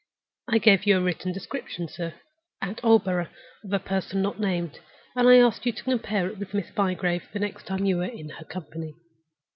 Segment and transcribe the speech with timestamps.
[0.47, 2.15] I gave you a written description, sir,
[2.59, 3.29] at Aldborough,
[3.63, 4.79] of a person not named,
[5.15, 8.05] and I asked you to compare it with Miss Bygrave the next time you were
[8.05, 8.95] in her company.